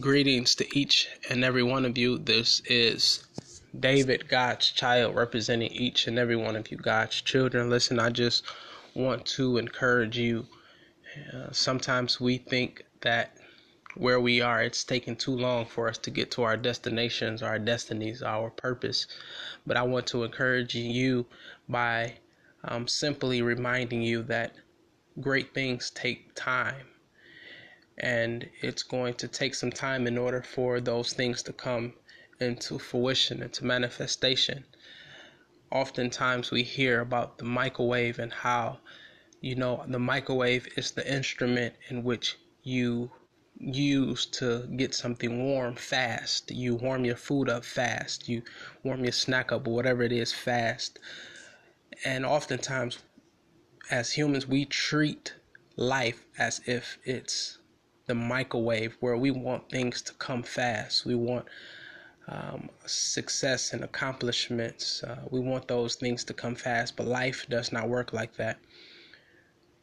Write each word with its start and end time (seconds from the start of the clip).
Greetings 0.00 0.54
to 0.54 0.78
each 0.78 1.06
and 1.28 1.44
every 1.44 1.62
one 1.62 1.84
of 1.84 1.98
you. 1.98 2.16
This 2.16 2.62
is 2.64 3.26
David, 3.78 4.26
God's 4.26 4.70
child, 4.70 5.14
representing 5.14 5.70
each 5.70 6.06
and 6.06 6.18
every 6.18 6.34
one 6.34 6.56
of 6.56 6.70
you, 6.70 6.78
God's 6.78 7.20
children. 7.20 7.68
Listen, 7.68 7.98
I 7.98 8.08
just 8.08 8.42
want 8.94 9.26
to 9.26 9.58
encourage 9.58 10.16
you. 10.16 10.46
Uh, 11.34 11.52
sometimes 11.52 12.18
we 12.18 12.38
think 12.38 12.84
that 13.02 13.36
where 13.94 14.18
we 14.18 14.40
are, 14.40 14.62
it's 14.62 14.82
taking 14.82 15.14
too 15.14 15.36
long 15.36 15.66
for 15.66 15.90
us 15.90 15.98
to 15.98 16.10
get 16.10 16.30
to 16.30 16.42
our 16.42 16.56
destinations, 16.56 17.42
our 17.42 17.58
destinies, 17.58 18.22
our 18.22 18.48
purpose. 18.48 19.06
But 19.66 19.76
I 19.76 19.82
want 19.82 20.06
to 20.06 20.24
encourage 20.24 20.74
you 20.74 21.26
by 21.68 22.14
um, 22.64 22.88
simply 22.88 23.42
reminding 23.42 24.00
you 24.00 24.22
that 24.22 24.54
great 25.20 25.52
things 25.52 25.90
take 25.90 26.34
time 26.34 26.86
and 27.98 28.48
it's 28.60 28.82
going 28.82 29.14
to 29.14 29.28
take 29.28 29.54
some 29.54 29.70
time 29.70 30.06
in 30.06 30.18
order 30.18 30.42
for 30.42 30.80
those 30.80 31.12
things 31.12 31.42
to 31.42 31.52
come 31.52 31.92
into 32.40 32.78
fruition, 32.78 33.42
into 33.42 33.64
manifestation. 33.64 34.64
Oftentimes, 35.70 36.50
we 36.50 36.62
hear 36.62 37.00
about 37.00 37.38
the 37.38 37.44
microwave 37.44 38.18
and 38.18 38.32
how, 38.32 38.78
you 39.40 39.54
know, 39.54 39.84
the 39.88 39.98
microwave 39.98 40.68
is 40.76 40.90
the 40.90 41.10
instrument 41.10 41.74
in 41.88 42.02
which 42.02 42.36
you 42.62 43.10
use 43.58 44.26
to 44.26 44.66
get 44.76 44.94
something 44.94 45.44
warm 45.44 45.76
fast. 45.76 46.50
You 46.50 46.74
warm 46.74 47.04
your 47.04 47.16
food 47.16 47.48
up 47.48 47.64
fast. 47.64 48.28
You 48.28 48.42
warm 48.82 49.04
your 49.04 49.12
snack 49.12 49.52
up 49.52 49.66
or 49.66 49.74
whatever 49.74 50.02
it 50.02 50.12
is 50.12 50.32
fast. 50.32 50.98
And 52.04 52.26
oftentimes, 52.26 52.98
as 53.90 54.12
humans, 54.12 54.46
we 54.46 54.64
treat 54.64 55.34
life 55.76 56.24
as 56.38 56.60
if 56.66 56.98
it's 57.04 57.58
the 58.06 58.14
microwave 58.14 58.96
where 59.00 59.16
we 59.16 59.30
want 59.30 59.70
things 59.70 60.02
to 60.02 60.12
come 60.14 60.42
fast. 60.42 61.04
We 61.04 61.14
want 61.14 61.46
um, 62.28 62.70
success 62.86 63.72
and 63.72 63.84
accomplishments. 63.84 65.02
Uh, 65.02 65.22
we 65.30 65.40
want 65.40 65.68
those 65.68 65.94
things 65.96 66.24
to 66.24 66.34
come 66.34 66.54
fast, 66.54 66.96
but 66.96 67.06
life 67.06 67.46
does 67.48 67.72
not 67.72 67.88
work 67.88 68.12
like 68.12 68.36
that. 68.36 68.58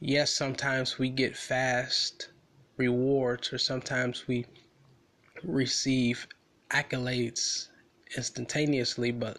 Yes, 0.00 0.30
sometimes 0.30 0.98
we 0.98 1.10
get 1.10 1.36
fast 1.36 2.28
rewards, 2.76 3.52
or 3.52 3.58
sometimes 3.58 4.26
we 4.26 4.46
receive 5.44 6.26
accolades 6.70 7.68
instantaneously, 8.16 9.12
but 9.12 9.38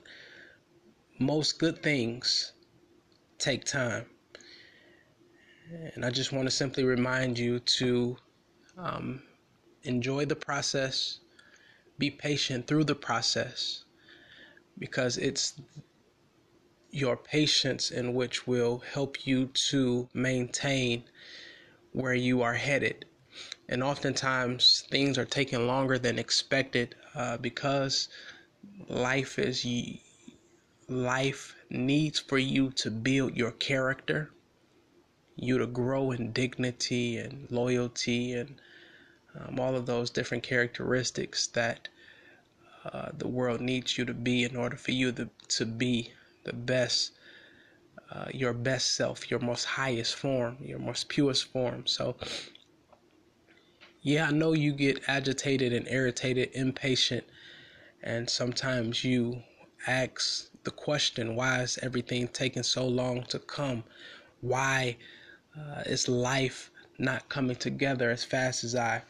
most 1.20 1.60
good 1.60 1.82
things 1.84 2.54
take 3.40 3.66
time. 3.66 4.06
And 5.96 6.06
I 6.06 6.12
just 6.12 6.32
want 6.32 6.46
to 6.46 6.52
simply 6.52 6.84
remind 6.84 7.38
you 7.38 7.60
to 7.60 8.18
um, 8.78 9.22
enjoy 9.84 10.26
the 10.26 10.36
process, 10.36 11.20
be 11.98 12.10
patient 12.10 12.68
through 12.68 12.86
the 12.86 12.96
process, 12.96 13.84
because 14.78 15.18
it's 15.18 15.60
your 16.92 17.18
patience 17.18 17.92
in 17.92 18.14
which 18.14 18.46
will 18.46 18.80
help 18.94 19.26
you 19.26 19.48
to 19.48 20.08
maintain 20.14 21.04
where 21.92 22.14
you 22.14 22.42
are 22.42 22.54
headed. 22.54 23.06
And 23.68 23.82
oftentimes 23.84 24.84
things 24.92 25.18
are 25.18 25.26
taking 25.26 25.66
longer 25.66 25.98
than 25.98 26.20
expected 26.20 26.96
uh, 27.16 27.38
because 27.38 28.10
life 28.88 29.40
is 29.40 29.66
life 30.88 31.56
needs 31.70 32.20
for 32.20 32.38
you 32.38 32.70
to 32.72 32.92
build 32.92 33.36
your 33.36 33.52
character 33.52 34.32
you 35.36 35.58
to 35.58 35.68
grow 35.68 36.12
in 36.12 36.32
dignity 36.32 37.18
and 37.18 37.48
loyalty 37.50 38.34
and 38.34 38.56
um, 39.40 39.60
all 39.60 39.76
of 39.76 39.86
those 39.86 40.10
different 40.10 40.44
characteristics 40.44 41.48
that 41.48 41.88
uh, 42.86 43.10
the 43.18 43.28
world 43.28 43.62
needs 43.62 43.98
you 43.98 44.06
to 44.06 44.14
be 44.14 44.44
in 44.44 44.56
order 44.56 44.76
for 44.76 44.92
you 44.92 45.12
to, 45.12 45.30
to 45.48 45.66
be 45.66 46.12
the 46.44 46.54
best, 46.54 47.14
uh, 48.12 48.26
your 48.34 48.54
best 48.54 48.96
self, 48.96 49.32
your 49.32 49.40
most 49.40 49.64
highest 49.64 50.16
form, 50.16 50.58
your 50.60 50.80
most 50.80 51.10
purest 51.10 51.46
form. 51.52 51.88
So, 51.88 52.16
yeah, 54.02 54.28
I 54.28 54.32
know 54.32 54.54
you 54.54 54.74
get 54.74 55.02
agitated 55.08 55.72
and 55.72 55.88
irritated, 55.88 56.50
impatient, 56.54 57.24
and 58.04 58.30
sometimes 58.30 59.04
you 59.04 59.42
ask 59.88 60.50
the 60.64 60.72
question, 60.72 61.36
why 61.36 61.62
is 61.62 61.80
everything 61.82 62.28
taking 62.28 62.64
so 62.64 62.86
long 62.86 63.24
to 63.24 63.40
come? 63.40 63.84
Why 64.42 64.98
uh, 65.58 65.82
is 65.86 66.08
life 66.08 66.72
not 66.98 67.30
coming 67.30 67.56
together 67.56 68.10
as 68.10 68.24
fast 68.24 68.64
as 68.64 68.76
I 68.76 69.04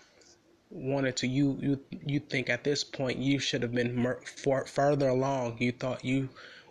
wanted 0.69 1.15
to? 1.17 1.27
You 1.27 1.57
you 1.61 1.79
you 2.05 2.19
think 2.19 2.49
at 2.49 2.63
this 2.63 2.83
point 2.83 3.19
you 3.19 3.39
should 3.39 3.61
have 3.61 3.73
been 3.73 3.95
mer- 3.95 4.21
for, 4.25 4.65
further 4.65 5.09
along. 5.09 5.57
You 5.59 5.71
thought 5.71 6.05
you 6.05 6.29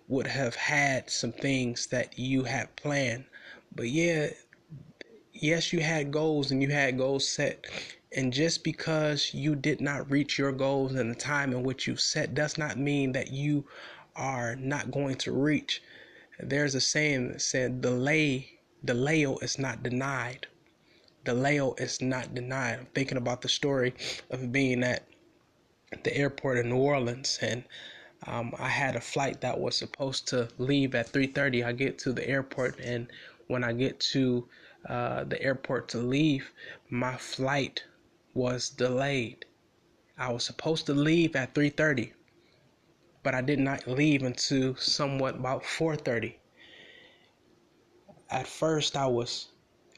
would 0.08 0.26
have 0.26 0.54
had 0.54 1.10
some 1.10 1.32
things 1.32 1.86
that 1.86 2.18
you 2.18 2.44
had 2.44 2.74
planned, 2.76 3.24
but 3.74 3.88
yeah, 3.88 4.30
yes, 5.32 5.72
you 5.72 5.80
had 5.80 6.12
goals 6.12 6.50
and 6.50 6.62
you 6.62 6.68
had 6.68 6.98
goals 6.98 7.28
set. 7.28 7.66
And 8.14 8.32
just 8.32 8.62
because 8.62 9.32
you 9.32 9.54
did 9.56 9.80
not 9.80 10.10
reach 10.10 10.38
your 10.38 10.52
goals 10.52 10.94
in 10.94 11.08
the 11.08 11.14
time 11.14 11.52
in 11.52 11.62
which 11.62 11.86
you 11.86 11.96
set 11.96 12.34
does 12.34 12.58
not 12.58 12.78
mean 12.78 13.12
that 13.12 13.32
you 13.32 13.64
are 14.14 14.54
not 14.56 14.90
going 14.90 15.16
to 15.16 15.32
reach. 15.32 15.82
There's 16.38 16.74
a 16.74 16.80
saying 16.80 17.32
that 17.32 17.40
said, 17.40 17.80
delay 17.80 18.60
Delay 18.84 19.22
is 19.22 19.58
not 19.58 19.82
denied. 19.82 20.48
The 21.24 21.34
Delay 21.34 21.58
is 21.78 22.00
not 22.02 22.34
denied. 22.34 22.80
I'm 22.80 22.86
thinking 22.86 23.18
about 23.18 23.42
the 23.42 23.48
story 23.48 23.94
of 24.30 24.50
being 24.50 24.82
at 24.82 25.06
the 26.02 26.16
airport 26.16 26.58
in 26.58 26.70
New 26.70 26.78
Orleans 26.78 27.38
and 27.40 27.64
um, 28.26 28.54
I 28.58 28.68
had 28.68 28.96
a 28.96 29.00
flight 29.00 29.40
that 29.40 29.58
was 29.60 29.76
supposed 29.76 30.28
to 30.28 30.48
leave 30.58 30.94
at 30.94 31.12
3:30. 31.12 31.64
I 31.64 31.72
get 31.72 31.98
to 32.00 32.12
the 32.12 32.28
airport, 32.28 32.78
and 32.80 33.10
when 33.48 33.64
I 33.64 33.72
get 33.72 33.98
to 34.12 34.48
uh, 34.88 35.24
the 35.24 35.42
airport 35.42 35.88
to 35.90 35.98
leave, 35.98 36.52
my 36.88 37.16
flight 37.16 37.84
was 38.34 38.68
delayed. 38.70 39.44
I 40.16 40.32
was 40.32 40.44
supposed 40.44 40.86
to 40.86 40.94
leave 40.94 41.34
at 41.36 41.54
3:30, 41.54 42.12
but 43.22 43.34
I 43.34 43.40
did 43.40 43.58
not 43.58 43.86
leave 43.88 44.22
until 44.22 44.76
somewhat 44.76 45.36
about 45.36 45.64
4:30 45.64 46.36
at 48.32 48.46
first 48.46 48.96
I 48.96 49.06
was 49.06 49.48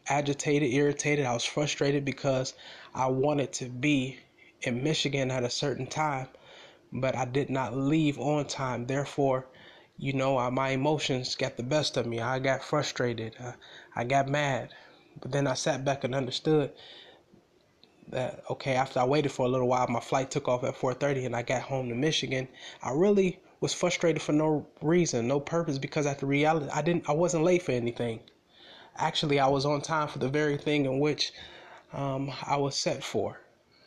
agitated, 0.09 0.73
irritated. 0.73 1.25
I 1.25 1.33
was 1.33 1.45
frustrated 1.45 2.05
because 2.05 2.55
I 2.95 3.07
wanted 3.07 3.53
to 3.55 3.67
be 3.67 4.19
in 4.63 4.83
Michigan 4.83 5.31
at 5.31 5.45
a 5.45 5.51
certain 5.51 5.87
time, 5.87 6.29
but 6.93 7.17
I 7.17 7.25
did 7.25 7.49
not 7.49 7.77
leave 7.77 8.19
on 8.19 8.47
time. 8.47 8.87
Therefore, 8.87 9.47
you 9.97 10.13
know, 10.13 10.39
uh, 10.39 10.51
my 10.51 10.71
emotions 10.71 11.37
got 11.37 11.57
the 11.57 11.63
best 11.63 11.97
of 11.97 12.07
me. 12.07 12.21
I 12.21 12.41
got 12.41 12.65
frustrated. 12.65 13.37
Uh, 13.39 13.53
I 13.95 14.05
got 14.05 14.29
mad. 14.29 14.71
But 15.21 15.31
then 15.31 15.47
I 15.47 15.55
sat 15.55 15.85
back 15.85 16.03
and 16.03 16.15
understood 16.15 16.73
that 18.09 18.43
okay, 18.51 18.75
after 18.75 18.99
I 19.01 19.05
waited 19.05 19.31
for 19.31 19.47
a 19.47 19.49
little 19.49 19.69
while, 19.69 19.87
my 19.87 20.01
flight 20.01 20.31
took 20.31 20.49
off 20.49 20.65
at 20.65 20.75
4:30 20.75 21.25
and 21.25 21.37
I 21.37 21.43
got 21.43 21.63
home 21.63 21.89
to 21.89 21.95
Michigan. 21.95 22.49
I 22.83 22.91
really 22.91 23.39
was 23.65 23.73
frustrated 23.73 24.21
for 24.21 24.33
no 24.33 24.67
reason, 24.83 25.27
no 25.27 25.41
purpose, 25.41 25.79
because 25.79 26.05
at 26.05 26.19
the 26.19 26.27
reality, 26.27 26.69
I 26.71 26.83
didn't, 26.83 27.09
I 27.09 27.13
wasn't 27.13 27.45
late 27.45 27.63
for 27.63 27.73
anything. 27.73 28.21
Actually, 28.97 29.41
I 29.41 29.47
was 29.47 29.65
on 29.65 29.81
time 29.81 30.07
for 30.07 30.19
the 30.19 30.29
very 30.29 30.59
thing 30.59 30.85
in 30.85 31.01
which 31.01 31.33
um, 31.95 32.31
I 32.47 32.59
was 32.59 32.77
set 32.77 33.03
for. 33.03 33.41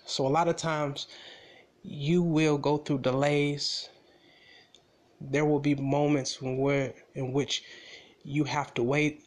So 0.03 0.25
a 0.25 0.29
lot 0.29 0.47
of 0.47 0.55
times, 0.55 1.05
you 1.83 2.23
will 2.23 2.57
go 2.57 2.77
through 2.77 3.01
delays. 3.01 3.87
There 5.21 5.45
will 5.45 5.59
be 5.59 5.75
moments 5.75 6.41
where 6.41 6.95
in 7.13 7.31
which 7.31 7.61
you 8.23 8.45
have 8.45 8.73
to 8.73 8.81
wait 8.81 9.25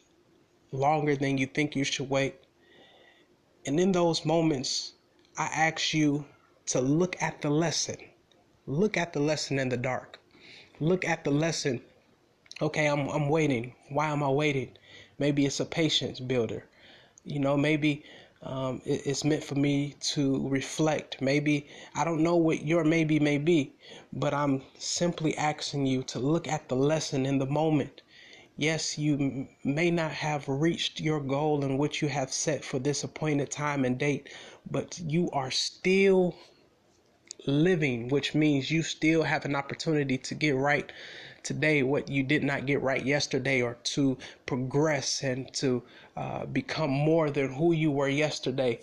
longer 0.73 1.15
than 1.15 1.37
you 1.37 1.45
think 1.45 1.77
you 1.77 1.85
should 1.85 2.09
wait. 2.09 2.35
And 3.65 3.79
in 3.79 3.93
those 3.93 4.25
moments, 4.25 4.95
I 5.37 5.45
ask 5.45 5.93
you 5.93 6.25
to 6.65 6.81
look 6.81 7.15
at 7.21 7.41
the 7.41 7.49
lesson. 7.49 7.99
Look 8.65 8.97
at 8.97 9.13
the 9.13 9.21
lesson 9.21 9.57
in 9.57 9.69
the 9.69 9.77
dark 9.77 10.17
look 10.81 11.05
at 11.05 11.23
the 11.23 11.31
lesson. 11.31 11.81
Okay, 12.61 12.87
I'm 12.87 13.07
I'm 13.09 13.29
waiting. 13.29 13.75
Why 13.89 14.07
am 14.09 14.23
I 14.23 14.29
waiting? 14.29 14.77
Maybe 15.19 15.45
it's 15.45 15.59
a 15.59 15.65
patience 15.65 16.19
builder. 16.19 16.65
You 17.23 17.39
know, 17.39 17.55
maybe 17.57 18.03
um, 18.43 18.81
it, 18.85 19.03
it's 19.05 19.23
meant 19.23 19.43
for 19.43 19.55
me 19.55 19.95
to 20.13 20.47
reflect. 20.49 21.21
Maybe 21.21 21.67
I 21.95 22.03
don't 22.03 22.23
know 22.23 22.35
what 22.35 22.65
your 22.65 22.83
maybe 22.83 23.19
may 23.19 23.37
be, 23.37 23.73
but 24.11 24.33
I'm 24.33 24.63
simply 24.79 25.37
asking 25.37 25.85
you 25.85 26.03
to 26.03 26.19
look 26.19 26.47
at 26.47 26.67
the 26.67 26.75
lesson 26.75 27.25
in 27.25 27.37
the 27.37 27.45
moment. 27.45 28.01
Yes, 28.57 28.97
you 28.97 29.13
m- 29.15 29.49
may 29.63 29.91
not 29.91 30.11
have 30.11 30.47
reached 30.49 30.99
your 30.99 31.19
goal 31.19 31.63
in 31.63 31.77
which 31.77 32.01
you 32.01 32.07
have 32.09 32.33
set 32.33 32.63
for 32.65 32.79
this 32.79 33.03
appointed 33.03 33.51
time 33.51 33.85
and 33.85 33.97
date, 33.97 34.29
but 34.69 34.99
you 34.99 35.29
are 35.31 35.51
still 35.51 36.35
living, 37.45 38.07
which 38.09 38.33
means 38.35 38.71
you 38.71 38.83
still 38.83 39.23
have 39.23 39.45
an 39.45 39.55
opportunity 39.55 40.17
to 40.17 40.35
get 40.35 40.55
right 40.55 40.91
today 41.43 41.81
what 41.81 42.07
you 42.07 42.23
did 42.23 42.43
not 42.43 42.65
get 42.65 42.81
right 42.81 43.03
yesterday 43.03 43.61
or 43.61 43.75
to 43.83 44.17
progress 44.45 45.23
and 45.23 45.51
to 45.53 45.81
uh, 46.15 46.45
become 46.45 46.91
more 46.91 47.29
than 47.31 47.53
who 47.53 47.71
you 47.71 47.91
were 47.91 48.07
yesterday. 48.07 48.79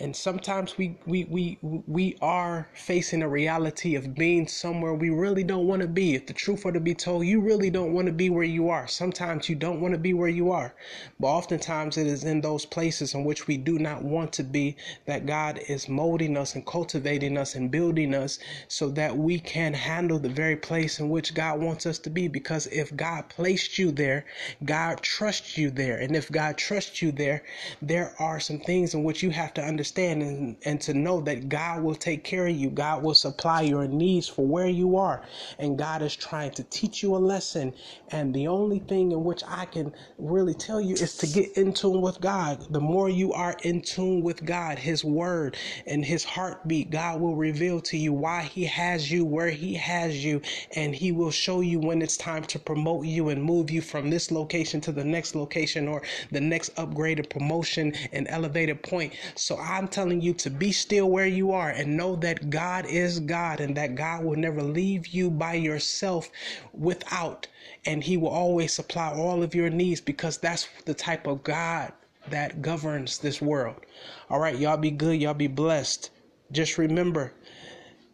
And 0.00 0.16
sometimes 0.16 0.78
we 0.78 0.96
we 1.04 1.24
we 1.24 1.58
we 1.62 2.16
are 2.22 2.66
facing 2.72 3.22
a 3.22 3.28
reality 3.28 3.94
of 3.94 4.14
being 4.14 4.48
somewhere 4.48 4.94
we 4.94 5.10
really 5.10 5.44
don't 5.44 5.66
want 5.66 5.82
to 5.82 5.88
be. 5.88 6.14
If 6.14 6.26
the 6.26 6.32
truth 6.32 6.64
were 6.64 6.72
to 6.72 6.80
be 6.80 6.94
told 6.94 7.26
you 7.26 7.40
really 7.40 7.68
don't 7.68 7.92
want 7.92 8.06
to 8.06 8.12
be 8.12 8.30
where 8.30 8.42
you 8.42 8.70
are. 8.70 8.86
Sometimes 8.86 9.50
you 9.50 9.54
don't 9.54 9.80
want 9.82 9.92
to 9.92 9.98
be 9.98 10.14
where 10.14 10.30
you 10.30 10.50
are. 10.50 10.74
But 11.20 11.26
oftentimes 11.26 11.98
it 11.98 12.06
is 12.06 12.24
in 12.24 12.40
those 12.40 12.64
places 12.64 13.12
in 13.12 13.24
which 13.24 13.46
we 13.46 13.58
do 13.58 13.78
not 13.78 14.02
want 14.02 14.32
to 14.34 14.42
be 14.42 14.76
that 15.04 15.26
god 15.26 15.60
is 15.68 15.88
molding 15.88 16.38
us 16.38 16.54
and 16.54 16.64
cultivating 16.64 17.36
us 17.36 17.54
and 17.54 17.70
building 17.70 18.14
us 18.14 18.38
so 18.68 18.88
that 18.90 19.16
we 19.16 19.38
can 19.38 19.74
handle 19.74 20.18
the 20.18 20.28
very 20.30 20.56
place 20.56 21.00
in 21.00 21.10
which 21.10 21.34
god 21.34 21.60
wants 21.60 21.84
us 21.84 21.98
to 21.98 22.08
be. 22.10 22.28
Because 22.28 22.66
if 22.68 22.96
god 22.96 23.28
placed 23.28 23.78
you 23.78 23.90
there 23.92 24.24
god 24.64 25.02
trusts 25.02 25.58
you 25.58 25.70
there. 25.70 25.98
And 25.98 26.16
if 26.16 26.32
god 26.32 26.56
trusts 26.56 27.02
you 27.02 27.12
there 27.12 27.42
there 27.82 28.14
are 28.18 28.40
some 28.40 28.58
things 28.58 28.94
in 28.94 29.04
which 29.04 29.22
you 29.22 29.30
have 29.30 29.52
to 29.52 29.62
understand 29.62 29.81
understand 29.82 30.22
and, 30.22 30.56
and 30.64 30.80
to 30.80 30.94
know 30.94 31.20
that 31.20 31.48
God 31.48 31.82
will 31.82 31.96
take 31.96 32.22
care 32.22 32.46
of 32.46 32.54
you. 32.54 32.70
God 32.70 33.02
will 33.02 33.14
supply 33.14 33.62
your 33.62 33.88
needs 33.88 34.28
for 34.28 34.46
where 34.46 34.68
you 34.68 34.96
are. 34.96 35.22
And 35.58 35.76
God 35.76 36.02
is 36.02 36.14
trying 36.14 36.52
to 36.52 36.62
teach 36.64 37.02
you 37.02 37.16
a 37.16 37.18
lesson. 37.18 37.74
And 38.10 38.32
the 38.32 38.46
only 38.46 38.78
thing 38.78 39.10
in 39.10 39.24
which 39.24 39.42
I 39.48 39.64
can 39.64 39.92
really 40.18 40.54
tell 40.54 40.80
you 40.80 40.94
is 40.94 41.16
to 41.18 41.26
get 41.26 41.56
in 41.58 41.72
tune 41.72 42.00
with 42.00 42.20
God. 42.20 42.64
The 42.70 42.80
more 42.80 43.08
you 43.10 43.32
are 43.32 43.56
in 43.64 43.82
tune 43.82 44.22
with 44.22 44.44
God, 44.44 44.78
His 44.78 45.04
word 45.04 45.56
and 45.88 46.04
His 46.04 46.22
heartbeat, 46.22 46.90
God 46.90 47.20
will 47.20 47.34
reveal 47.34 47.80
to 47.80 47.98
you 47.98 48.12
why 48.12 48.42
He 48.42 48.64
has 48.66 49.10
you 49.10 49.24
where 49.24 49.50
He 49.50 49.74
has 49.74 50.24
you. 50.24 50.42
And 50.76 50.94
He 50.94 51.10
will 51.10 51.32
show 51.32 51.60
you 51.60 51.80
when 51.80 52.02
it's 52.02 52.16
time 52.16 52.44
to 52.44 52.58
promote 52.60 53.06
you 53.06 53.30
and 53.30 53.42
move 53.42 53.68
you 53.68 53.82
from 53.82 54.10
this 54.10 54.30
location 54.30 54.80
to 54.82 54.92
the 54.92 55.04
next 55.04 55.34
location 55.34 55.88
or 55.88 56.02
the 56.30 56.40
next 56.40 56.70
upgrade 56.78 57.18
upgraded 57.18 57.28
promotion 57.30 57.92
and 58.12 58.26
elevated 58.28 58.82
point. 58.82 59.12
So 59.34 59.56
I 59.58 59.71
I'm 59.72 59.88
telling 59.88 60.20
you 60.20 60.34
to 60.34 60.50
be 60.50 60.70
still 60.70 61.08
where 61.10 61.26
you 61.26 61.52
are 61.52 61.70
and 61.70 61.96
know 61.96 62.14
that 62.16 62.50
God 62.50 62.84
is 62.84 63.20
God 63.20 63.58
and 63.58 63.74
that 63.76 63.94
God 63.94 64.22
will 64.22 64.36
never 64.36 64.62
leave 64.62 65.06
you 65.06 65.30
by 65.30 65.54
yourself 65.54 66.30
without. 66.74 67.46
And 67.86 68.04
He 68.04 68.18
will 68.18 68.28
always 68.28 68.74
supply 68.74 69.14
all 69.14 69.42
of 69.42 69.54
your 69.54 69.70
needs 69.70 70.00
because 70.02 70.36
that's 70.36 70.68
the 70.84 70.92
type 70.92 71.26
of 71.26 71.42
God 71.42 71.92
that 72.28 72.60
governs 72.60 73.18
this 73.18 73.40
world. 73.40 73.76
All 74.28 74.40
right, 74.40 74.58
y'all 74.58 74.76
be 74.76 74.90
good. 74.90 75.22
Y'all 75.22 75.32
be 75.32 75.46
blessed. 75.46 76.10
Just 76.52 76.76
remember, 76.76 77.32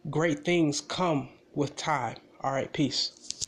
great 0.09 0.45
things 0.45 0.79
come 0.79 1.27
with 1.53 1.75
time. 1.75 2.15
All 2.41 2.53
right, 2.53 2.71
peace. 2.71 3.38